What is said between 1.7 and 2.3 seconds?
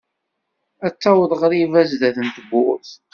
sdat n